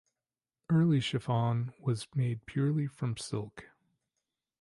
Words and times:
Early 0.67 0.99
chiffon 0.99 1.73
was 1.79 2.07
made 2.15 2.47
purely 2.47 2.87
from 2.87 3.17
silk. 3.17 3.65